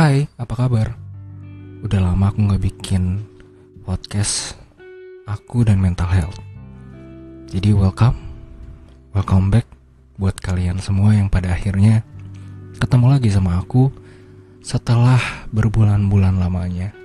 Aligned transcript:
Hai, 0.00 0.24
apa 0.40 0.56
kabar? 0.56 0.96
Udah 1.84 2.00
lama 2.00 2.32
aku 2.32 2.48
gak 2.48 2.64
bikin 2.64 3.20
podcast 3.84 4.56
aku 5.28 5.60
dan 5.60 5.76
mental 5.76 6.08
health. 6.08 6.40
Jadi 7.52 7.76
welcome, 7.76 8.16
welcome 9.12 9.52
back 9.52 9.68
buat 10.16 10.40
kalian 10.40 10.80
semua 10.80 11.12
yang 11.12 11.28
pada 11.28 11.52
akhirnya 11.52 12.00
ketemu 12.80 13.12
lagi 13.12 13.28
sama 13.28 13.60
aku 13.60 13.92
setelah 14.64 15.20
berbulan-bulan 15.52 16.40
lamanya. 16.40 16.96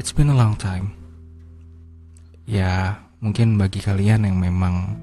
It's 0.00 0.16
been 0.16 0.32
a 0.32 0.36
long 0.40 0.56
time. 0.56 0.96
Ya, 2.48 3.04
mungkin 3.20 3.60
bagi 3.60 3.84
kalian 3.84 4.24
yang 4.24 4.40
memang 4.40 4.96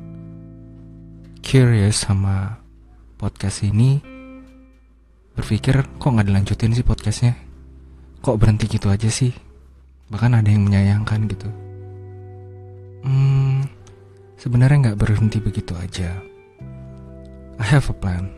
curious 1.46 2.02
sama 2.02 2.58
podcast 3.21 3.62
ini, 3.62 4.16
berpikir 5.38 5.86
kok 6.02 6.09
nggak 6.09 6.27
dilanjutin 6.27 6.73
sih 6.73 6.84
podcastnya? 6.84 7.38
Kok 8.26 8.41
berhenti 8.41 8.66
gitu 8.66 8.90
aja 8.90 9.08
sih? 9.08 9.32
Bahkan 10.10 10.41
ada 10.41 10.50
yang 10.50 10.66
menyayangkan 10.66 11.30
gitu. 11.30 11.50
Hmm 13.05 13.77
sebenarnya 14.38 14.90
nggak 14.90 15.00
berhenti 15.02 15.41
begitu 15.41 15.73
aja. 15.76 16.13
I 17.58 17.66
have 17.66 17.90
a 17.90 17.96
plan. 17.98 18.30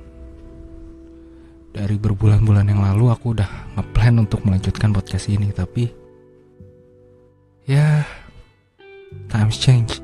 Dari 1.69 2.01
berbulan-bulan 2.01 2.65
yang 2.65 2.81
lalu 2.81 3.13
aku 3.13 3.37
udah 3.37 3.77
ngeplan 3.77 4.25
untuk 4.25 4.41
melanjutkan 4.41 4.89
podcast 4.89 5.29
ini 5.29 5.53
tapi 5.53 5.91
ya 7.69 8.01
times 9.29 9.59
change. 9.59 10.01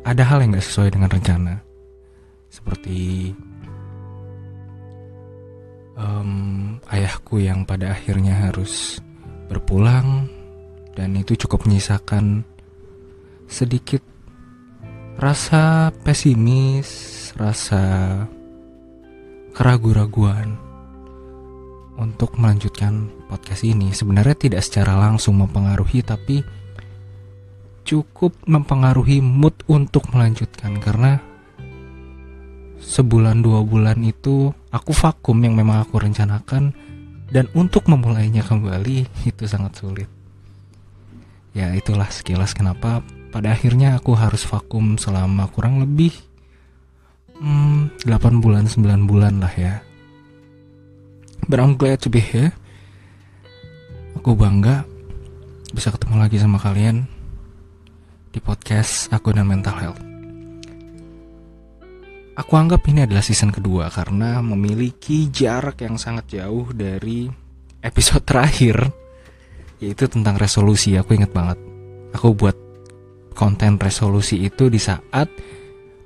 Ada 0.00 0.24
hal 0.24 0.40
yang 0.40 0.56
gak 0.56 0.64
sesuai 0.64 0.96
dengan 0.96 1.12
rencana. 1.12 1.60
Seperti 2.48 3.30
um, 5.96 6.76
ayahku 6.90 7.42
yang 7.42 7.64
pada 7.64 7.94
akhirnya 7.94 8.50
harus 8.50 9.00
berpulang 9.50 10.30
dan 10.94 11.16
itu 11.16 11.34
cukup 11.46 11.66
menyisakan 11.66 12.42
sedikit 13.50 14.02
rasa 15.18 15.90
pesimis, 16.06 16.88
rasa 17.36 17.82
keraguan-raguan 19.52 20.56
untuk 22.00 22.40
melanjutkan 22.40 23.12
podcast 23.28 23.66
ini. 23.66 23.92
Sebenarnya 23.92 24.36
tidak 24.48 24.62
secara 24.64 24.96
langsung 24.96 25.36
mempengaruhi 25.36 26.00
tapi 26.00 26.40
cukup 27.84 28.32
mempengaruhi 28.46 29.20
mood 29.20 29.52
untuk 29.66 30.08
melanjutkan 30.14 30.78
karena 30.78 31.20
sebulan 32.80 33.44
dua 33.44 33.60
bulan 33.62 34.00
itu 34.00 34.50
aku 34.72 34.90
vakum 34.96 35.36
yang 35.44 35.54
memang 35.54 35.84
aku 35.84 36.00
rencanakan 36.00 36.72
dan 37.30 37.46
untuk 37.54 37.86
memulainya 37.86 38.42
kembali 38.42 39.06
itu 39.30 39.44
sangat 39.46 39.78
sulit. 39.78 40.08
Ya 41.54 41.70
itulah 41.74 42.10
sekilas 42.10 42.54
kenapa 42.56 43.02
pada 43.30 43.54
akhirnya 43.54 43.98
aku 43.98 44.18
harus 44.18 44.42
vakum 44.42 44.98
selama 44.98 45.46
kurang 45.50 45.82
lebih 45.82 46.14
hmm, 47.38 48.02
8 48.06 48.42
bulan 48.42 48.66
9 48.66 49.06
bulan 49.06 49.38
lah 49.38 49.54
ya. 49.54 49.74
But 51.50 51.58
I'm 51.58 51.74
glad 51.74 52.02
to 52.06 52.10
be 52.12 52.22
here. 52.22 52.54
Aku 54.18 54.36
bangga 54.36 54.84
bisa 55.70 55.90
ketemu 55.94 56.22
lagi 56.22 56.36
sama 56.38 56.58
kalian 56.58 57.06
di 58.30 58.38
podcast 58.38 59.10
aku 59.10 59.34
dan 59.34 59.46
mental 59.46 59.74
health. 59.74 60.09
Aku 62.40 62.56
anggap 62.56 62.88
ini 62.88 63.04
adalah 63.04 63.20
season 63.20 63.52
kedua 63.52 63.92
karena 63.92 64.40
memiliki 64.40 65.28
jarak 65.28 65.84
yang 65.84 66.00
sangat 66.00 66.40
jauh 66.40 66.72
dari 66.72 67.28
episode 67.84 68.24
terakhir 68.32 68.88
yaitu 69.76 70.08
tentang 70.08 70.40
resolusi. 70.40 70.96
Aku 70.96 71.12
inget 71.12 71.36
banget. 71.36 71.60
Aku 72.16 72.32
buat 72.32 72.56
konten 73.36 73.76
resolusi 73.76 74.40
itu 74.40 74.72
di 74.72 74.80
saat 74.80 75.28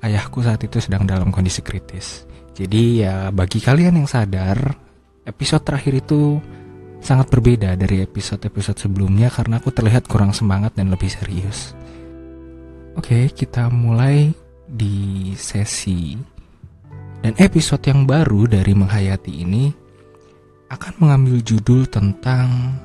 ayahku 0.02 0.42
saat 0.42 0.58
itu 0.66 0.82
sedang 0.82 1.06
dalam 1.06 1.30
kondisi 1.30 1.62
kritis. 1.62 2.26
Jadi 2.50 3.06
ya 3.06 3.30
bagi 3.30 3.62
kalian 3.62 4.02
yang 4.02 4.10
sadar, 4.10 4.58
episode 5.22 5.62
terakhir 5.62 6.02
itu 6.02 6.42
sangat 6.98 7.30
berbeda 7.30 7.78
dari 7.78 8.02
episode-episode 8.02 8.82
sebelumnya 8.82 9.30
karena 9.30 9.62
aku 9.62 9.70
terlihat 9.70 10.10
kurang 10.10 10.34
semangat 10.34 10.74
dan 10.74 10.90
lebih 10.90 11.14
serius. 11.14 11.78
Oke, 12.98 13.30
kita 13.30 13.70
mulai 13.70 14.34
di 14.64 15.30
sesi 15.34 16.33
dan 17.24 17.32
episode 17.40 17.80
yang 17.88 18.04
baru 18.04 18.44
dari 18.44 18.76
Menghayati 18.76 19.32
ini 19.32 19.72
akan 20.68 20.92
mengambil 21.00 21.40
judul 21.40 21.88
tentang 21.88 22.76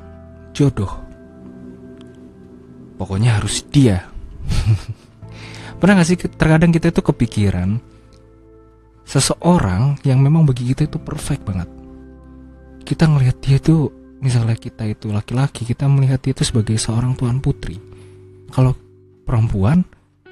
jodoh. 0.55 0.87
Pokoknya 2.95 3.35
harus 3.35 3.67
dia. 3.67 4.07
Pernah 5.83 5.99
gak 5.99 6.07
sih 6.07 6.15
terkadang 6.15 6.71
kita 6.71 6.87
itu 6.87 7.03
kepikiran 7.03 7.83
seseorang 9.03 9.99
yang 10.07 10.23
memang 10.23 10.47
bagi 10.47 10.71
kita 10.71 10.87
itu 10.87 11.03
perfect 11.03 11.43
banget. 11.43 11.67
Kita 12.87 13.11
ngelihat 13.11 13.43
dia 13.43 13.59
itu 13.59 13.91
misalnya 14.23 14.55
kita 14.55 14.87
itu 14.87 15.11
laki-laki, 15.11 15.67
kita 15.67 15.83
melihat 15.91 16.23
dia 16.23 16.31
itu 16.31 16.47
sebagai 16.47 16.79
seorang 16.79 17.11
tuan 17.19 17.43
putri. 17.43 17.75
Kalau 18.55 18.71
perempuan, 19.27 19.83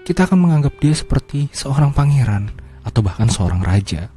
kita 0.07 0.31
akan 0.31 0.47
menganggap 0.47 0.79
dia 0.79 0.95
seperti 0.95 1.51
seorang 1.51 1.91
pangeran 1.91 2.66
atau 2.87 3.03
bahkan 3.03 3.27
seorang 3.27 3.59
raja. 3.59 4.07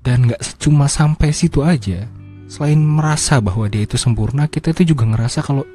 Dan 0.00 0.32
gak 0.32 0.40
cuma 0.56 0.88
sampai 0.88 1.36
situ 1.36 1.60
aja, 1.60 2.08
selain 2.48 2.80
merasa 2.80 3.36
bahwa 3.44 3.68
dia 3.68 3.84
itu 3.84 4.00
sempurna, 4.00 4.48
kita 4.48 4.72
itu 4.72 4.96
juga 4.96 5.04
ngerasa 5.04 5.44
kalau 5.44 5.66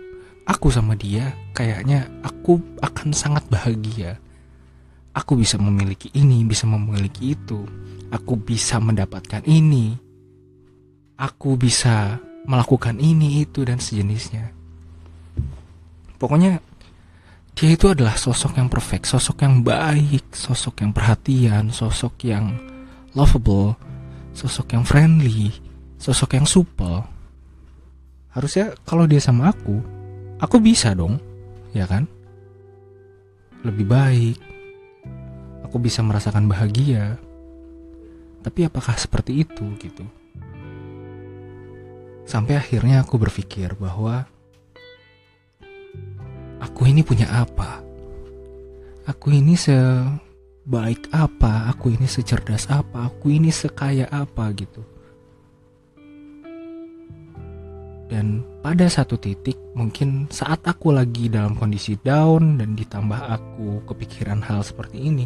aku 0.50 0.74
sama 0.74 0.98
dia 0.98 1.38
kayaknya 1.54 2.10
aku 2.26 2.58
akan 2.82 3.14
sangat 3.14 3.46
bahagia. 3.52 4.18
Aku 5.12 5.36
bisa 5.36 5.60
memiliki 5.60 6.08
ini, 6.16 6.48
bisa 6.48 6.64
memiliki 6.64 7.36
itu. 7.36 7.68
Aku 8.16 8.40
bisa 8.40 8.80
mendapatkan 8.80 9.44
ini. 9.44 10.00
Aku 11.20 11.60
bisa 11.60 12.16
melakukan 12.48 12.96
ini, 12.96 13.44
itu, 13.44 13.68
dan 13.68 13.84
sejenisnya. 13.84 14.56
Pokoknya 16.16 16.64
dia 17.62 17.78
itu 17.78 17.94
adalah 17.94 18.18
sosok 18.18 18.58
yang 18.58 18.74
perfect, 18.74 19.06
sosok 19.06 19.46
yang 19.46 19.62
baik, 19.62 20.34
sosok 20.34 20.82
yang 20.82 20.90
perhatian, 20.90 21.70
sosok 21.70 22.26
yang 22.26 22.58
lovable, 23.14 23.78
sosok 24.34 24.74
yang 24.74 24.82
friendly, 24.82 25.54
sosok 26.02 26.42
yang 26.42 26.50
supel. 26.50 27.06
Harusnya 28.34 28.74
kalau 28.82 29.06
dia 29.06 29.22
sama 29.22 29.54
aku, 29.54 29.78
aku 30.42 30.58
bisa 30.58 30.98
dong, 30.98 31.22
ya 31.70 31.86
kan? 31.86 32.10
Lebih 33.62 33.86
baik. 33.86 34.38
Aku 35.70 35.78
bisa 35.78 36.02
merasakan 36.02 36.50
bahagia. 36.50 37.22
Tapi 38.42 38.66
apakah 38.66 38.98
seperti 38.98 39.46
itu 39.46 39.70
gitu? 39.78 40.02
Sampai 42.26 42.58
akhirnya 42.58 43.06
aku 43.06 43.22
berpikir 43.22 43.78
bahwa 43.78 44.26
aku 46.62 46.86
ini 46.86 47.02
punya 47.02 47.26
apa? 47.34 47.82
Aku 49.10 49.34
ini 49.34 49.58
sebaik 49.58 51.10
apa? 51.10 51.74
Aku 51.74 51.90
ini 51.90 52.06
secerdas 52.06 52.70
apa? 52.70 53.10
Aku 53.10 53.34
ini 53.34 53.50
sekaya 53.50 54.06
apa 54.14 54.54
gitu? 54.54 54.86
Dan 58.12 58.44
pada 58.62 58.86
satu 58.92 59.16
titik 59.16 59.56
mungkin 59.74 60.28
saat 60.30 60.62
aku 60.68 60.92
lagi 60.94 61.32
dalam 61.32 61.56
kondisi 61.56 61.96
down 62.04 62.60
dan 62.60 62.76
ditambah 62.76 63.18
aku 63.18 63.82
kepikiran 63.88 64.44
hal 64.44 64.62
seperti 64.62 65.00
ini, 65.00 65.26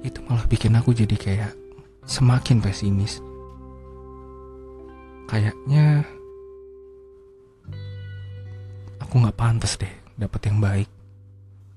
itu 0.00 0.18
malah 0.26 0.48
bikin 0.48 0.74
aku 0.74 0.96
jadi 0.96 1.14
kayak 1.14 1.52
semakin 2.08 2.64
pesimis. 2.64 3.20
Kayaknya 5.28 6.08
aku 8.96 9.14
nggak 9.20 9.36
pantas 9.36 9.76
deh 9.76 10.07
dapat 10.18 10.50
yang 10.50 10.58
baik. 10.58 10.90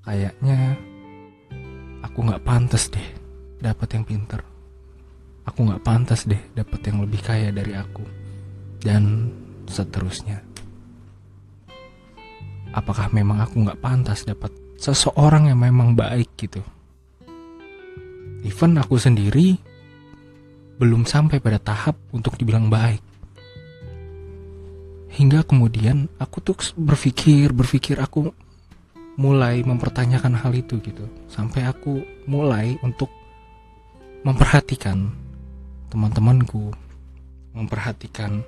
Kayaknya 0.02 0.74
aku 2.02 2.18
nggak 2.26 2.42
pantas 2.42 2.90
deh 2.90 3.08
dapat 3.62 3.88
yang 3.94 4.04
pinter. 4.04 4.42
Aku 5.46 5.62
nggak 5.62 5.82
pantas 5.86 6.26
deh 6.26 6.42
dapat 6.52 6.82
yang 6.90 7.06
lebih 7.06 7.22
kaya 7.22 7.54
dari 7.54 7.78
aku. 7.78 8.02
Dan 8.82 9.30
seterusnya. 9.70 10.42
Apakah 12.74 13.14
memang 13.14 13.38
aku 13.38 13.62
nggak 13.62 13.78
pantas 13.78 14.26
dapat 14.26 14.50
seseorang 14.74 15.54
yang 15.54 15.62
memang 15.62 15.94
baik 15.94 16.34
gitu? 16.34 16.58
Even 18.42 18.74
aku 18.74 18.98
sendiri 18.98 19.54
belum 20.82 21.06
sampai 21.06 21.38
pada 21.38 21.62
tahap 21.62 21.94
untuk 22.10 22.34
dibilang 22.34 22.66
baik 22.66 23.11
hingga 25.22 25.46
kemudian 25.46 26.10
aku 26.18 26.42
tuh 26.42 26.58
berpikir 26.74 27.54
berpikir 27.54 28.02
aku 28.02 28.34
mulai 29.14 29.62
mempertanyakan 29.62 30.34
hal 30.34 30.50
itu 30.50 30.82
gitu 30.82 31.06
sampai 31.30 31.62
aku 31.70 32.02
mulai 32.26 32.74
untuk 32.82 33.06
memperhatikan 34.26 35.14
teman-temanku 35.94 36.74
memperhatikan 37.54 38.40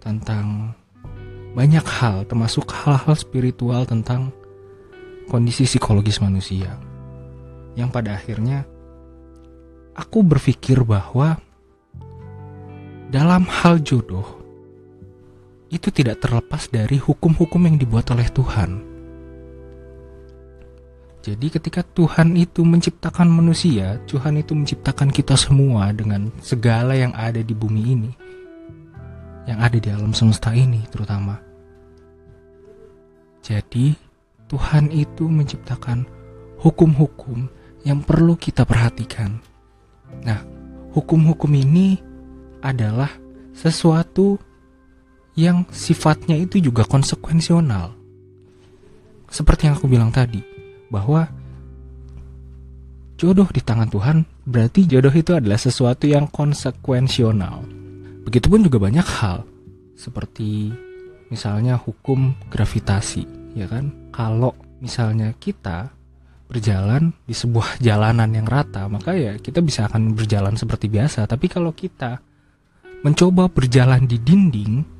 tentang 0.00 0.72
banyak 1.52 1.84
hal, 1.84 2.24
termasuk 2.24 2.72
hal-hal 2.72 3.12
spiritual 3.12 3.84
tentang 3.84 4.32
kondisi 5.28 5.68
psikologis 5.68 6.22
manusia. 6.24 6.80
Yang 7.76 7.90
pada 7.92 8.16
akhirnya 8.16 8.64
aku 9.92 10.24
berpikir 10.24 10.80
bahwa 10.80 11.36
dalam 13.12 13.44
hal 13.44 13.82
jodoh 13.84 14.39
itu 15.70 15.88
tidak 15.94 16.18
terlepas 16.18 16.66
dari 16.66 16.98
hukum-hukum 16.98 17.62
yang 17.70 17.78
dibuat 17.78 18.10
oleh 18.10 18.26
Tuhan. 18.26 18.90
Jadi 21.20 21.46
ketika 21.52 21.84
Tuhan 21.84 22.34
itu 22.34 22.66
menciptakan 22.66 23.28
manusia, 23.30 24.00
Tuhan 24.08 24.40
itu 24.40 24.56
menciptakan 24.56 25.12
kita 25.14 25.36
semua 25.38 25.92
dengan 25.94 26.32
segala 26.42 26.96
yang 26.96 27.14
ada 27.14 27.38
di 27.44 27.54
bumi 27.54 27.82
ini. 27.86 28.10
Yang 29.46 29.58
ada 29.60 29.78
di 29.78 29.88
alam 29.92 30.12
semesta 30.16 30.50
ini 30.56 30.80
terutama. 30.88 31.38
Jadi 33.44 33.94
Tuhan 34.48 34.90
itu 34.90 35.28
menciptakan 35.28 36.08
hukum-hukum 36.58 37.46
yang 37.86 38.02
perlu 38.02 38.34
kita 38.36 38.64
perhatikan. 38.64 39.40
Nah, 40.24 40.40
hukum-hukum 40.96 41.52
ini 41.52 42.00
adalah 42.64 43.12
sesuatu 43.52 44.40
yang 45.38 45.66
sifatnya 45.70 46.34
itu 46.38 46.58
juga 46.58 46.82
konsekuensional. 46.86 47.94
Seperti 49.30 49.70
yang 49.70 49.78
aku 49.78 49.86
bilang 49.86 50.10
tadi, 50.10 50.42
bahwa 50.90 51.30
jodoh 53.14 53.46
di 53.52 53.62
tangan 53.62 53.86
Tuhan 53.92 54.26
berarti 54.42 54.88
jodoh 54.90 55.14
itu 55.14 55.36
adalah 55.36 55.60
sesuatu 55.60 56.10
yang 56.10 56.26
konsekuensional. 56.26 57.62
Begitupun 58.26 58.66
juga 58.66 58.82
banyak 58.82 59.06
hal, 59.06 59.46
seperti 59.94 60.74
misalnya 61.30 61.78
hukum 61.78 62.34
gravitasi, 62.50 63.54
ya 63.54 63.70
kan? 63.70 64.10
Kalau 64.10 64.52
misalnya 64.82 65.30
kita 65.38 65.94
berjalan 66.50 67.14
di 67.22 67.32
sebuah 67.32 67.78
jalanan 67.86 68.34
yang 68.34 68.44
rata, 68.50 68.90
maka 68.90 69.14
ya 69.14 69.38
kita 69.38 69.62
bisa 69.62 69.86
akan 69.86 70.18
berjalan 70.18 70.58
seperti 70.58 70.90
biasa. 70.90 71.24
Tapi 71.30 71.46
kalau 71.46 71.70
kita 71.70 72.18
mencoba 73.06 73.46
berjalan 73.48 74.04
di 74.04 74.18
dinding, 74.18 74.99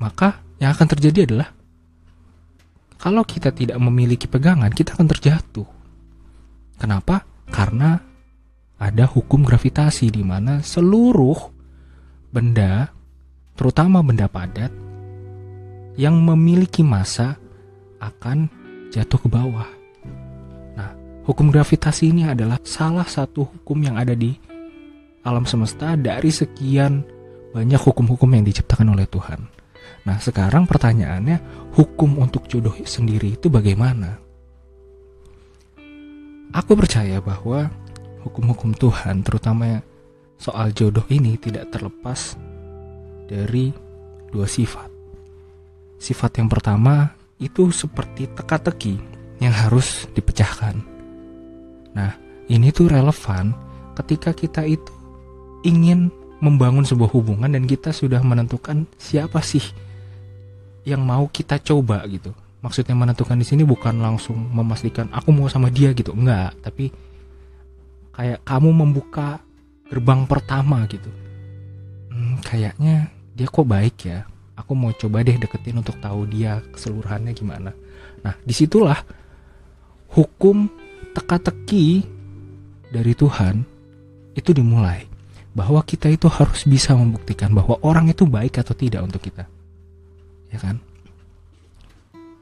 maka 0.00 0.40
yang 0.56 0.72
akan 0.72 0.88
terjadi 0.96 1.28
adalah 1.28 1.52
kalau 3.00 3.24
kita 3.24 3.52
tidak 3.52 3.76
memiliki 3.76 4.24
pegangan, 4.28 4.72
kita 4.72 4.96
akan 4.96 5.08
terjatuh. 5.08 5.68
Kenapa? 6.80 7.24
Karena 7.48 8.00
ada 8.80 9.04
hukum 9.04 9.44
gravitasi 9.44 10.08
di 10.08 10.24
mana 10.24 10.64
seluruh 10.64 11.36
benda, 12.32 12.88
terutama 13.56 14.00
benda 14.00 14.28
padat, 14.28 14.72
yang 15.96 16.16
memiliki 16.16 16.80
massa 16.80 17.36
akan 18.00 18.48
jatuh 18.92 19.20
ke 19.20 19.28
bawah. 19.28 19.68
Hukum 21.20 21.52
gravitasi 21.52 22.10
ini 22.10 22.26
adalah 22.26 22.58
salah 22.64 23.06
satu 23.06 23.46
hukum 23.46 23.78
yang 23.86 23.94
ada 24.00 24.16
di 24.18 24.34
alam 25.22 25.44
semesta 25.46 25.94
dari 25.94 26.32
sekian 26.32 27.06
banyak 27.52 27.78
hukum-hukum 27.78 28.26
yang 28.34 28.42
diciptakan 28.42 28.96
oleh 28.96 29.06
Tuhan. 29.06 29.59
Nah, 30.04 30.16
sekarang 30.16 30.64
pertanyaannya, 30.64 31.70
hukum 31.76 32.18
untuk 32.20 32.48
jodoh 32.48 32.72
sendiri 32.84 33.36
itu 33.36 33.52
bagaimana? 33.52 34.16
Aku 36.50 36.74
percaya 36.74 37.20
bahwa 37.22 37.70
hukum-hukum 38.26 38.74
Tuhan, 38.74 39.22
terutama 39.22 39.84
soal 40.40 40.72
jodoh 40.72 41.04
ini, 41.12 41.36
tidak 41.36 41.70
terlepas 41.70 42.34
dari 43.28 43.70
dua 44.32 44.48
sifat. 44.48 44.88
Sifat 46.00 46.40
yang 46.40 46.48
pertama 46.48 47.12
itu 47.38 47.68
seperti 47.70 48.26
teka-teki 48.32 48.96
yang 49.40 49.52
harus 49.52 50.08
dipecahkan. 50.16 50.80
Nah, 51.92 52.12
ini 52.48 52.72
tuh 52.72 52.88
relevan 52.88 53.52
ketika 54.00 54.32
kita 54.32 54.64
itu 54.64 54.92
ingin 55.62 56.08
membangun 56.40 56.88
sebuah 56.88 57.12
hubungan 57.12 57.52
dan 57.52 57.68
kita 57.68 57.92
sudah 57.92 58.20
menentukan 58.24 58.88
siapa 58.96 59.44
sih 59.44 59.62
yang 60.88 61.04
mau 61.04 61.28
kita 61.28 61.60
coba 61.60 62.02
gitu. 62.08 62.32
Maksudnya 62.60 62.92
menentukan 62.92 63.40
di 63.40 63.46
sini 63.46 63.64
bukan 63.64 64.00
langsung 64.00 64.36
memastikan 64.36 65.08
aku 65.12 65.32
mau 65.32 65.48
sama 65.48 65.72
dia 65.72 65.92
gitu, 65.96 66.12
enggak, 66.12 66.52
tapi 66.60 66.92
kayak 68.12 68.44
kamu 68.44 68.68
membuka 68.72 69.40
gerbang 69.88 70.28
pertama 70.28 70.84
gitu. 70.88 71.08
Hmm, 72.12 72.36
kayaknya 72.44 73.08
dia 73.32 73.48
kok 73.48 73.64
baik 73.64 73.96
ya. 74.04 74.28
Aku 74.60 74.76
mau 74.76 74.92
coba 74.92 75.24
deh 75.24 75.40
deketin 75.40 75.80
untuk 75.80 75.96
tahu 76.04 76.28
dia 76.28 76.60
keseluruhannya 76.76 77.32
gimana. 77.32 77.72
Nah, 78.20 78.36
di 78.44 78.52
situlah 78.52 79.00
hukum 80.12 80.68
teka-teki 81.16 82.04
dari 82.92 83.16
Tuhan 83.16 83.64
itu 84.36 84.50
dimulai 84.52 85.08
bahwa 85.52 85.82
kita 85.82 86.06
itu 86.10 86.30
harus 86.30 86.66
bisa 86.66 86.94
membuktikan 86.94 87.50
bahwa 87.50 87.78
orang 87.82 88.10
itu 88.10 88.26
baik 88.26 88.62
atau 88.62 88.74
tidak 88.74 89.02
untuk 89.02 89.22
kita. 89.22 89.46
Ya 90.50 90.58
kan? 90.58 90.78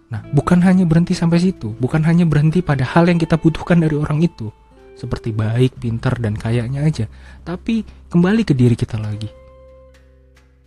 Nah, 0.09 0.25
bukan 0.33 0.65
hanya 0.65 0.89
berhenti 0.89 1.13
sampai 1.13 1.41
situ, 1.41 1.77
bukan 1.77 2.01
hanya 2.09 2.25
berhenti 2.25 2.65
pada 2.65 2.85
hal 2.85 3.09
yang 3.13 3.21
kita 3.21 3.37
butuhkan 3.37 3.77
dari 3.81 3.97
orang 3.97 4.25
itu, 4.25 4.49
seperti 4.97 5.37
baik, 5.37 5.77
pintar, 5.77 6.17
dan 6.17 6.33
kayaknya 6.33 6.81
aja, 6.81 7.07
tapi 7.45 7.85
kembali 8.09 8.43
ke 8.49 8.57
diri 8.57 8.73
kita 8.73 8.97
lagi. 8.97 9.29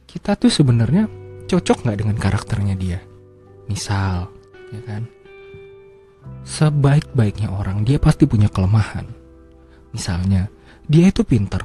Kita 0.05 0.38
tuh 0.38 0.53
sebenarnya 0.53 1.09
cocok 1.49 1.89
nggak 1.89 1.97
dengan 1.97 2.17
karakternya 2.21 2.75
dia? 2.77 3.01
Misal, 3.65 4.29
ya 4.69 4.81
kan? 4.85 5.09
sebaik-baiknya 6.41 7.53
orang 7.53 7.85
dia 7.85 8.01
pasti 8.01 8.25
punya 8.25 8.49
kelemahan. 8.49 9.05
Misalnya, 9.91 10.47
dia 10.88 11.11
itu 11.11 11.21
pinter, 11.27 11.61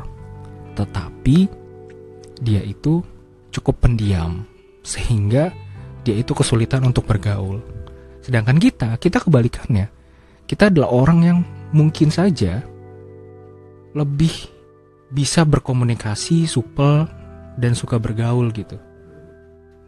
tetapi 0.77 1.49
dia 2.45 2.61
itu 2.61 3.01
cukup 3.49 3.89
pendiam, 3.89 4.45
sehingga 4.85 5.51
dia 6.05 6.15
itu 6.15 6.37
kesulitan 6.37 6.85
untuk 6.85 7.09
bergaul. 7.09 7.65
Sedangkan 8.21 8.61
kita, 8.61 8.95
kita 9.01 9.25
kebalikannya. 9.25 9.89
Kita 10.47 10.69
adalah 10.71 10.93
orang 10.93 11.19
yang 11.25 11.39
mungkin 11.75 12.13
saja 12.13 12.63
lebih 13.97 14.31
bisa 15.11 15.43
berkomunikasi, 15.43 16.45
supel, 16.47 17.09
dan 17.57 17.73
suka 17.73 17.97
bergaul 17.97 18.53
gitu. 18.53 18.77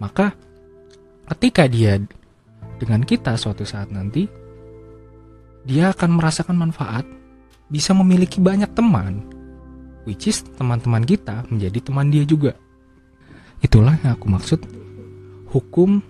Maka 0.00 0.33
ketika 1.37 1.68
dia 1.68 2.00
dengan 2.80 3.04
kita 3.04 3.37
suatu 3.37 3.68
saat 3.68 3.92
nanti, 3.92 4.26
dia 5.68 5.92
akan 5.92 6.16
merasakan 6.16 6.57
manfaat, 6.57 7.04
bisa 7.68 7.92
memiliki 7.92 8.40
banyak 8.40 8.73
teman, 8.73 9.21
which 10.09 10.33
is 10.33 10.41
teman-teman 10.57 11.05
kita 11.05 11.45
menjadi 11.53 11.85
teman 11.85 12.09
dia 12.09 12.25
juga. 12.25 12.57
Itulah 13.61 14.00
yang 14.00 14.17
aku 14.17 14.27
maksud 14.33 14.65
hukum 15.53 16.00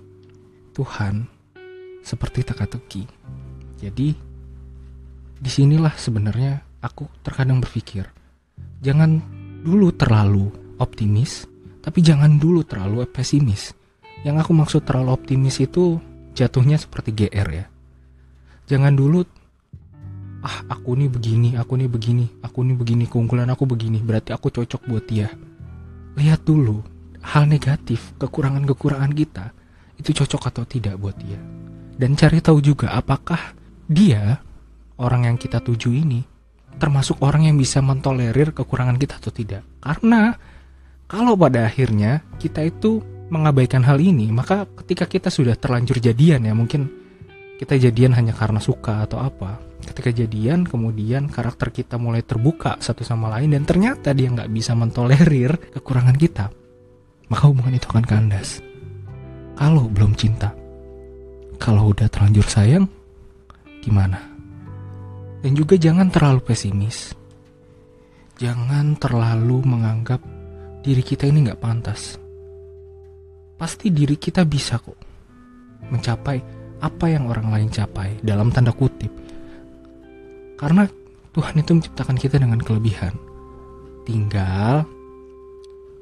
Tuhan 0.78 1.26
seperti 2.07 2.47
teka-teki. 2.47 3.11
Jadi 3.83 4.14
di 5.38 5.50
sinilah 5.50 5.99
sebenarnya 5.99 6.62
aku 6.78 7.11
terkadang 7.26 7.59
berpikir, 7.59 8.07
jangan 8.78 9.19
dulu 9.67 9.90
terlalu 9.90 10.47
optimis, 10.78 11.50
tapi 11.83 11.99
jangan 11.99 12.38
dulu 12.38 12.62
terlalu 12.62 13.02
pesimis. 13.11 13.75
Yang 14.23 14.47
aku 14.47 14.52
maksud 14.55 14.81
terlalu 14.87 15.14
optimis 15.14 15.59
itu 15.59 15.99
jatuhnya 16.38 16.78
seperti 16.78 17.11
GR 17.14 17.49
ya. 17.50 17.67
Jangan 18.71 18.95
dulu 18.95 19.26
ah 20.42 20.62
aku 20.71 20.95
nih 20.95 21.11
begini, 21.11 21.59
aku 21.59 21.75
nih 21.75 21.90
begini, 21.90 22.26
aku 22.42 22.62
nih 22.62 22.76
begini, 22.78 23.04
keunggulan 23.11 23.50
aku 23.50 23.66
begini, 23.66 23.99
berarti 23.99 24.30
aku 24.30 24.54
cocok 24.54 24.87
buat 24.87 25.04
dia. 25.07 25.28
Lihat 26.14 26.47
dulu 26.47 26.83
hal 27.23 27.50
negatif, 27.50 28.14
kekurangan-kekurangan 28.23 29.12
kita 29.14 29.50
itu 29.99 30.14
cocok 30.14 30.42
atau 30.54 30.64
tidak 30.66 30.95
buat 30.99 31.18
dia. 31.18 31.38
Dan 31.99 32.14
cari 32.14 32.38
tahu 32.38 32.62
juga 32.62 32.95
apakah 32.95 33.59
dia 33.90 34.38
orang 35.02 35.26
yang 35.26 35.37
kita 35.38 35.59
tuju 35.59 35.90
ini 35.90 36.23
termasuk 36.78 37.18
orang 37.26 37.50
yang 37.50 37.59
bisa 37.59 37.83
mentolerir 37.83 38.54
kekurangan 38.54 38.95
kita 38.95 39.18
atau 39.18 39.35
tidak. 39.35 39.66
Karena 39.83 40.30
kalau 41.11 41.35
pada 41.35 41.66
akhirnya 41.66 42.23
kita 42.38 42.62
itu 42.62 43.02
mengabaikan 43.28 43.83
hal 43.83 43.99
ini, 43.99 44.30
maka 44.30 44.64
ketika 44.85 45.11
kita 45.11 45.28
sudah 45.28 45.59
terlanjur 45.59 45.99
jadian 45.99 46.47
ya 46.47 46.54
mungkin 46.54 46.87
kita 47.59 47.75
jadian 47.75 48.15
hanya 48.15 48.31
karena 48.31 48.62
suka 48.62 49.03
atau 49.03 49.19
apa. 49.19 49.59
Ketika 49.83 50.15
jadian 50.15 50.62
kemudian 50.62 51.27
karakter 51.27 51.75
kita 51.75 51.99
mulai 51.99 52.23
terbuka 52.23 52.79
satu 52.79 53.03
sama 53.03 53.35
lain 53.35 53.59
dan 53.59 53.67
ternyata 53.67 54.15
dia 54.15 54.31
nggak 54.31 54.50
bisa 54.55 54.79
mentolerir 54.79 55.75
kekurangan 55.75 56.15
kita. 56.15 56.55
Maka 57.29 57.45
hubungan 57.50 57.75
itu 57.75 57.91
akan 57.91 58.07
kandas. 58.07 58.62
Kalau 59.59 59.91
belum 59.91 60.15
cinta 60.15 60.55
kalau 61.59 61.91
udah 61.91 62.07
terlanjur 62.07 62.47
sayang 62.47 62.87
gimana? 63.83 64.23
Dan 65.43 65.55
juga 65.59 65.75
jangan 65.75 66.11
terlalu 66.11 66.41
pesimis. 66.47 67.15
Jangan 68.38 68.95
terlalu 69.03 69.67
menganggap 69.67 70.23
diri 70.87 71.03
kita 71.03 71.27
ini 71.27 71.50
nggak 71.50 71.59
pantas. 71.59 72.15
Pasti 73.59 73.91
diri 73.91 74.15
kita 74.15 74.47
bisa 74.47 74.79
kok 74.79 74.95
mencapai 75.91 76.58
apa 76.78 77.11
yang 77.11 77.26
orang 77.26 77.50
lain 77.50 77.68
capai 77.70 78.18
dalam 78.23 78.54
tanda 78.54 78.70
kutip. 78.70 79.11
Karena 80.58 80.87
Tuhan 81.35 81.54
itu 81.58 81.70
menciptakan 81.75 82.16
kita 82.18 82.38
dengan 82.42 82.58
kelebihan. 82.58 83.14
Tinggal 84.02 84.87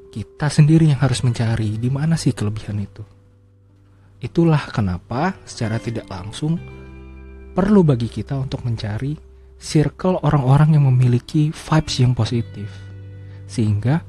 kita 0.09 0.47
sendiri 0.49 0.89
yang 0.89 0.97
harus 0.97 1.21
mencari 1.21 1.77
di 1.77 1.89
mana 1.93 2.17
sih 2.17 2.33
kelebihan 2.33 2.81
itu. 2.81 3.05
Itulah 4.17 4.73
kenapa 4.73 5.37
secara 5.45 5.77
tidak 5.77 6.09
langsung 6.09 6.57
perlu 7.53 7.85
bagi 7.85 8.09
kita 8.09 8.33
untuk 8.33 8.65
mencari 8.65 9.13
circle 9.61 10.21
orang-orang 10.25 10.77
yang 10.77 10.89
memiliki 10.89 11.53
vibes 11.53 11.95
yang 12.01 12.17
positif. 12.17 12.69
Sehingga 13.45 14.01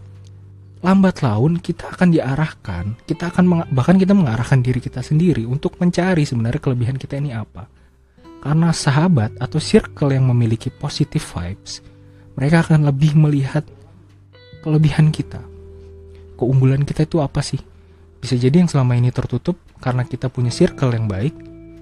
lambat 0.79 1.27
laun 1.27 1.59
kita 1.59 1.91
akan 1.91 2.15
diarahkan, 2.15 2.85
kita 3.03 3.35
akan 3.35 3.67
bahkan 3.75 3.99
kita 3.99 4.15
mengarahkan 4.15 4.63
diri 4.63 4.79
kita 4.79 5.03
sendiri 5.03 5.43
untuk 5.43 5.75
mencari 5.83 6.23
sebenarnya 6.23 6.63
kelebihan 6.63 6.95
kita 6.95 7.19
ini 7.19 7.35
apa. 7.35 7.67
Karena 8.39 8.71
sahabat 8.71 9.35
atau 9.43 9.59
circle 9.59 10.15
yang 10.15 10.31
memiliki 10.31 10.71
positive 10.71 11.23
vibes, 11.35 11.83
mereka 12.39 12.63
akan 12.63 12.87
lebih 12.87 13.19
melihat 13.19 13.67
kelebihan 14.63 15.11
kita. 15.11 15.43
Keunggulan 16.39 16.87
kita 16.87 17.03
itu 17.03 17.19
apa 17.19 17.43
sih? 17.43 17.59
Bisa 18.23 18.39
jadi 18.39 18.63
yang 18.63 18.71
selama 18.71 18.95
ini 18.95 19.11
tertutup 19.11 19.59
karena 19.83 20.07
kita 20.07 20.31
punya 20.31 20.55
circle 20.55 20.95
yang 20.95 21.11
baik, 21.11 21.35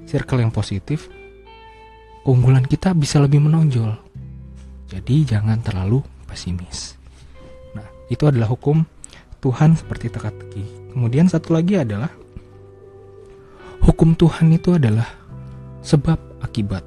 circle 0.09 0.41
yang 0.41 0.49
positif, 0.49 1.13
keunggulan 2.25 2.65
kita 2.65 2.97
bisa 2.97 3.21
lebih 3.21 3.45
menonjol. 3.45 3.93
Jadi 4.89 5.29
jangan 5.29 5.61
terlalu 5.61 6.01
pesimis. 6.25 6.97
Itu 8.07 8.31
adalah 8.31 8.47
hukum 8.51 8.87
Tuhan 9.43 9.75
seperti 9.79 10.11
teka-teki. 10.11 10.95
Kemudian 10.95 11.29
satu 11.29 11.55
lagi 11.55 11.79
adalah 11.79 12.11
hukum 13.85 14.15
Tuhan 14.17 14.51
itu 14.55 14.75
adalah 14.75 15.07
sebab 15.83 16.19
akibat. 16.43 16.83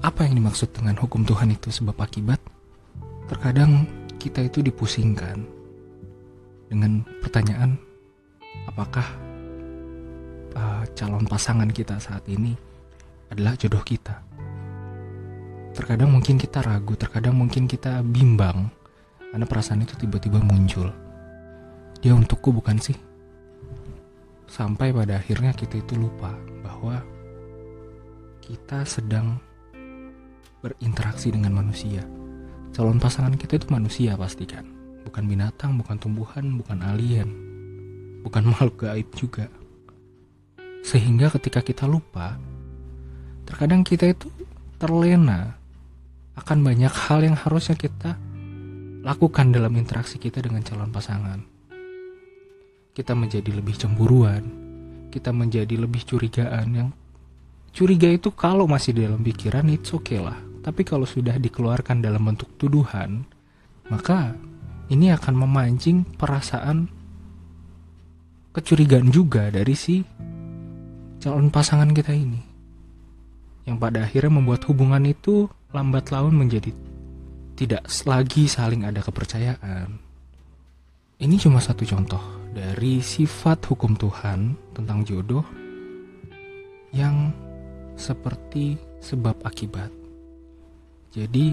Apa 0.00 0.24
yang 0.24 0.40
dimaksud 0.40 0.72
dengan 0.72 0.96
hukum 0.96 1.24
Tuhan 1.24 1.52
itu 1.52 1.68
sebab 1.68 1.96
akibat? 2.00 2.40
Terkadang 3.28 3.84
kita 4.16 4.44
itu 4.44 4.64
dipusingkan 4.64 5.44
dengan 6.68 7.04
pertanyaan 7.24 7.76
apakah 8.68 9.06
uh, 10.56 10.82
calon 10.96 11.24
pasangan 11.28 11.68
kita 11.70 12.00
saat 12.00 12.24
ini 12.28 12.56
adalah 13.30 13.54
jodoh 13.54 13.82
kita. 13.84 14.20
Terkadang 15.70 16.10
mungkin 16.10 16.36
kita 16.36 16.60
ragu, 16.60 16.98
terkadang 16.98 17.38
mungkin 17.38 17.70
kita 17.70 18.02
bimbang 18.02 18.79
karena 19.30 19.46
perasaan 19.46 19.86
itu 19.86 19.94
tiba-tiba 19.96 20.42
muncul. 20.42 20.90
Dia 22.02 22.12
untukku 22.12 22.50
bukan 22.50 22.76
sih? 22.82 22.96
Sampai 24.50 24.90
pada 24.90 25.22
akhirnya 25.22 25.54
kita 25.54 25.78
itu 25.78 25.94
lupa 25.94 26.34
bahwa 26.60 26.98
kita 28.42 28.82
sedang 28.82 29.38
berinteraksi 30.60 31.30
dengan 31.30 31.54
manusia. 31.54 32.02
Calon 32.74 32.98
pasangan 32.98 33.34
kita 33.38 33.58
itu 33.62 33.66
manusia 33.70 34.18
pastikan, 34.18 34.66
bukan 35.06 35.24
binatang, 35.26 35.78
bukan 35.78 35.96
tumbuhan, 35.98 36.58
bukan 36.58 36.78
alien 36.82 37.50
bukan 38.22 38.42
makhluk 38.52 38.86
gaib 38.86 39.08
juga. 39.16 39.48
Sehingga 40.80 41.28
ketika 41.36 41.60
kita 41.60 41.84
lupa, 41.84 42.40
terkadang 43.44 43.84
kita 43.84 44.08
itu 44.08 44.32
terlena 44.80 45.60
akan 46.36 46.64
banyak 46.64 46.88
hal 46.88 47.20
yang 47.20 47.36
harusnya 47.36 47.76
kita 47.76 48.16
lakukan 49.00 49.48
dalam 49.48 49.72
interaksi 49.80 50.20
kita 50.20 50.44
dengan 50.44 50.60
calon 50.60 50.92
pasangan. 50.92 51.40
Kita 52.92 53.16
menjadi 53.16 53.48
lebih 53.56 53.76
cemburuan, 53.80 54.44
kita 55.08 55.32
menjadi 55.32 55.72
lebih 55.80 56.04
curigaan 56.04 56.68
yang 56.76 56.88
curiga 57.72 58.12
itu 58.12 58.28
kalau 58.34 58.68
masih 58.68 58.92
dalam 58.92 59.24
pikiran 59.24 59.64
oke 59.72 60.04
okay 60.04 60.20
lah. 60.20 60.36
Tapi 60.60 60.84
kalau 60.84 61.08
sudah 61.08 61.40
dikeluarkan 61.40 62.04
dalam 62.04 62.20
bentuk 62.20 62.52
tuduhan, 62.60 63.24
maka 63.88 64.36
ini 64.92 65.08
akan 65.08 65.34
memancing 65.48 66.04
perasaan 66.20 66.84
kecurigaan 68.52 69.08
juga 69.08 69.48
dari 69.48 69.72
si 69.72 70.04
calon 71.24 71.48
pasangan 71.48 71.88
kita 71.96 72.12
ini. 72.12 72.42
Yang 73.64 73.76
pada 73.80 74.04
akhirnya 74.04 74.32
membuat 74.36 74.60
hubungan 74.68 75.08
itu 75.08 75.48
lambat 75.72 76.12
laun 76.12 76.36
menjadi 76.36 76.74
tidak 77.60 77.84
lagi 78.08 78.48
saling 78.48 78.88
ada 78.88 79.04
kepercayaan. 79.04 80.00
Ini 81.20 81.36
cuma 81.36 81.60
satu 81.60 81.84
contoh 81.84 82.48
dari 82.56 83.04
sifat 83.04 83.68
hukum 83.68 83.92
Tuhan 84.00 84.56
tentang 84.72 85.04
jodoh 85.04 85.44
yang 86.96 87.28
seperti 88.00 88.80
sebab 89.04 89.44
akibat. 89.44 89.92
Jadi, 91.12 91.52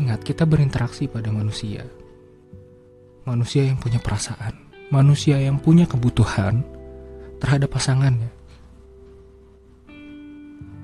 ingat 0.00 0.24
kita 0.24 0.48
berinteraksi 0.48 1.04
pada 1.04 1.28
manusia. 1.28 1.84
Manusia 3.28 3.68
yang 3.68 3.76
punya 3.76 4.00
perasaan 4.00 4.70
manusia 4.90 5.38
yang 5.38 5.56
punya 5.62 5.86
kebutuhan 5.86 6.66
terhadap 7.38 7.70
pasangannya. 7.70 8.28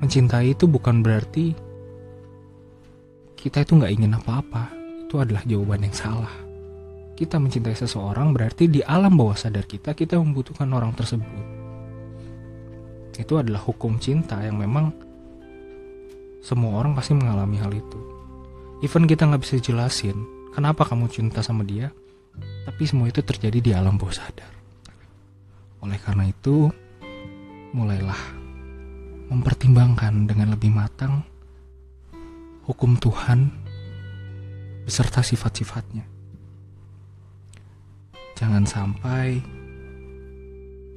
Mencintai 0.00 0.54
itu 0.54 0.70
bukan 0.70 1.02
berarti 1.02 1.52
kita 3.46 3.62
itu 3.62 3.78
nggak 3.78 3.94
ingin 3.94 4.18
apa-apa. 4.18 4.74
Itu 5.06 5.22
adalah 5.22 5.46
jawaban 5.46 5.86
yang 5.86 5.94
salah. 5.94 6.34
Kita 7.14 7.38
mencintai 7.38 7.78
seseorang 7.78 8.34
berarti 8.34 8.66
di 8.66 8.82
alam 8.82 9.14
bawah 9.14 9.38
sadar 9.38 9.62
kita 9.62 9.94
kita 9.94 10.18
membutuhkan 10.18 10.66
orang 10.74 10.90
tersebut. 10.98 11.30
Itu 13.14 13.38
adalah 13.38 13.62
hukum 13.62 14.02
cinta 14.02 14.42
yang 14.42 14.58
memang 14.58 14.90
semua 16.42 16.74
orang 16.74 16.98
pasti 16.98 17.14
mengalami 17.14 17.62
hal 17.62 17.70
itu. 17.70 18.00
Even 18.82 19.06
kita 19.06 19.30
nggak 19.30 19.46
bisa 19.46 19.62
jelasin 19.62 20.26
kenapa 20.50 20.82
kamu 20.82 21.06
cinta 21.06 21.38
sama 21.38 21.62
dia, 21.62 21.94
tapi 22.66 22.82
semua 22.82 23.06
itu 23.06 23.22
terjadi 23.22 23.62
di 23.62 23.70
alam 23.70 23.94
bawah 23.94 24.26
sadar. 24.26 24.50
Oleh 25.86 26.02
karena 26.02 26.26
itu, 26.26 26.66
mulailah 27.70 28.18
mempertimbangkan 29.30 30.26
dengan 30.26 30.50
lebih 30.50 30.74
matang 30.74 31.22
hukum 32.66 32.98
Tuhan 32.98 33.46
beserta 34.82 35.22
sifat-sifatnya. 35.22 36.02
Jangan 38.34 38.66
sampai 38.66 39.38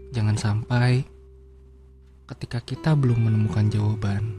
jangan 0.09 0.33
sampai 0.33 1.05
ketika 2.25 2.65
kita 2.65 2.97
belum 2.97 3.29
menemukan 3.29 3.69
jawaban 3.69 4.33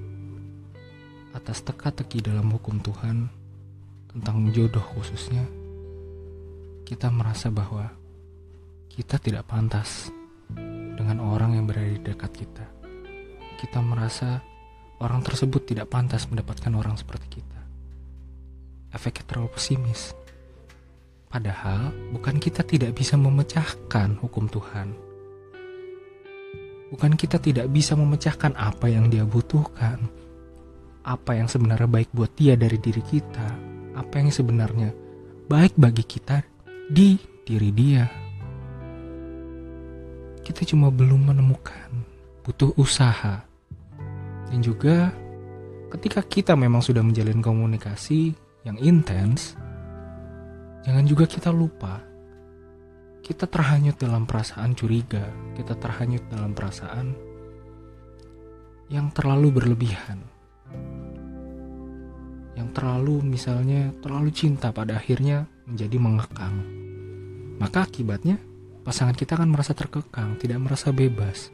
atas 1.30 1.62
teka-teki 1.62 2.18
dalam 2.18 2.50
hukum 2.50 2.82
Tuhan 2.82 3.30
tentang 4.10 4.50
jodoh 4.50 4.82
khususnya, 4.98 5.46
kita 6.82 7.14
merasa 7.14 7.46
bahwa 7.54 7.94
kita 8.90 9.22
tidak 9.22 9.46
pantas 9.46 10.10
dengan 10.98 11.22
orang 11.22 11.54
yang 11.54 11.64
berada 11.70 11.94
di 11.94 12.02
dekat 12.02 12.32
kita. 12.34 12.66
Kita 13.62 13.78
merasa 13.78 14.42
orang 15.00 15.24
tersebut 15.24 15.64
tidak 15.64 15.88
pantas 15.88 16.28
mendapatkan 16.28 16.70
orang 16.76 16.94
seperti 16.94 17.40
kita. 17.40 17.60
Efeknya 18.92 19.24
terlalu 19.26 19.50
pesimis. 19.56 20.12
Padahal 21.30 21.94
bukan 22.12 22.36
kita 22.36 22.60
tidak 22.66 22.92
bisa 22.92 23.16
memecahkan 23.16 24.20
hukum 24.20 24.46
Tuhan. 24.50 24.92
Bukan 26.90 27.14
kita 27.14 27.38
tidak 27.38 27.70
bisa 27.70 27.94
memecahkan 27.94 28.52
apa 28.58 28.90
yang 28.90 29.08
dia 29.08 29.22
butuhkan. 29.22 30.10
Apa 31.06 31.38
yang 31.38 31.46
sebenarnya 31.48 31.86
baik 31.86 32.10
buat 32.10 32.34
dia 32.34 32.58
dari 32.58 32.76
diri 32.76 33.00
kita. 33.00 33.48
Apa 33.94 34.20
yang 34.20 34.34
sebenarnya 34.34 34.90
baik 35.46 35.78
bagi 35.78 36.02
kita 36.02 36.42
di 36.90 37.14
diri 37.46 37.70
dia. 37.70 38.04
Kita 40.42 40.66
cuma 40.66 40.90
belum 40.90 41.30
menemukan, 41.30 41.90
butuh 42.42 42.74
usaha. 42.74 43.49
Dan 44.50 44.58
juga 44.60 45.14
ketika 45.94 46.20
kita 46.26 46.52
memang 46.58 46.82
sudah 46.82 47.00
menjalin 47.00 47.38
komunikasi 47.38 48.34
yang 48.66 48.76
intens, 48.82 49.54
jangan 50.82 51.06
juga 51.06 51.24
kita 51.30 51.54
lupa. 51.54 52.02
Kita 53.22 53.46
terhanyut 53.46 53.94
dalam 53.94 54.26
perasaan 54.26 54.74
curiga, 54.74 55.22
kita 55.54 55.78
terhanyut 55.78 56.26
dalam 56.26 56.50
perasaan 56.50 57.14
yang 58.90 59.14
terlalu 59.14 59.54
berlebihan. 59.54 60.18
Yang 62.58 62.68
terlalu 62.74 63.22
misalnya 63.22 63.94
terlalu 64.02 64.34
cinta 64.34 64.74
pada 64.74 64.98
akhirnya 64.98 65.46
menjadi 65.70 65.96
mengekang 66.02 66.80
maka 67.60 67.84
akibatnya 67.84 68.40
pasangan 68.88 69.12
kita 69.12 69.36
akan 69.36 69.52
merasa 69.52 69.76
terkekang, 69.76 70.40
tidak 70.40 70.64
merasa 70.64 70.96
bebas. 70.96 71.52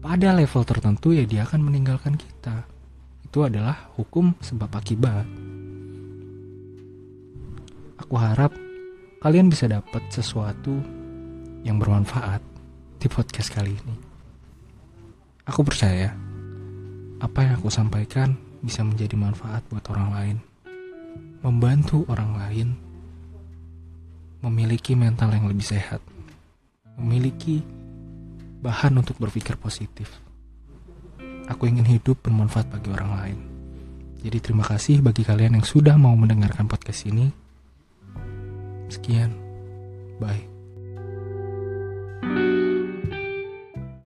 Pada 0.00 0.32
level 0.32 0.64
tertentu 0.64 1.12
ya 1.12 1.28
dia 1.28 1.44
akan 1.44 1.60
meninggalkan 1.60 2.16
kita. 2.16 2.64
Itu 3.20 3.44
adalah 3.44 3.92
hukum 4.00 4.32
sebab 4.40 4.72
akibat. 4.72 5.28
Aku 8.00 8.16
harap 8.16 8.56
kalian 9.20 9.52
bisa 9.52 9.68
dapat 9.68 10.00
sesuatu 10.08 10.80
yang 11.60 11.76
bermanfaat 11.76 12.40
di 12.96 13.06
podcast 13.12 13.52
kali 13.52 13.76
ini. 13.76 13.96
Aku 15.44 15.60
percaya 15.60 16.16
apa 17.20 17.44
yang 17.44 17.60
aku 17.60 17.68
sampaikan 17.68 18.40
bisa 18.64 18.80
menjadi 18.80 19.20
manfaat 19.20 19.60
buat 19.68 19.84
orang 19.92 20.08
lain, 20.16 20.36
membantu 21.44 22.08
orang 22.08 22.32
lain 22.40 22.68
memiliki 24.40 24.96
mental 24.96 25.28
yang 25.36 25.44
lebih 25.44 25.68
sehat, 25.68 26.00
memiliki 26.96 27.60
bahan 28.60 29.00
untuk 29.00 29.16
berpikir 29.16 29.56
positif. 29.56 30.20
Aku 31.48 31.66
ingin 31.66 31.88
hidup 31.88 32.22
bermanfaat 32.22 32.70
bagi 32.70 32.92
orang 32.94 33.10
lain. 33.16 33.38
Jadi 34.20 34.38
terima 34.38 34.62
kasih 34.62 35.00
bagi 35.00 35.24
kalian 35.24 35.58
yang 35.58 35.66
sudah 35.66 35.96
mau 35.96 36.12
mendengarkan 36.12 36.68
podcast 36.68 37.08
ini. 37.08 37.32
Sekian. 38.92 39.32
Bye. 40.20 40.59